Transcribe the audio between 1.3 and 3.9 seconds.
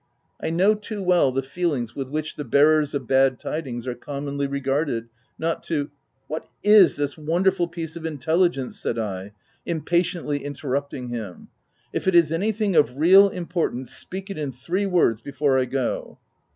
the feelings with which the bearers of bad tidings